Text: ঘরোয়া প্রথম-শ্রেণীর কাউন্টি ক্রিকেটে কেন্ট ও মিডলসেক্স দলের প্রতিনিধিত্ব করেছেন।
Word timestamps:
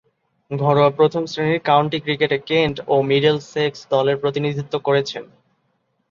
ঘরোয়া 0.51 0.91
প্রথম-শ্রেণীর 0.91 1.59
কাউন্টি 1.61 1.97
ক্রিকেটে 1.99 2.37
কেন্ট 2.49 2.75
ও 2.87 2.95
মিডলসেক্স 3.09 3.79
দলের 3.89 4.17
প্রতিনিধিত্ব 4.17 4.73
করেছেন। 4.87 5.23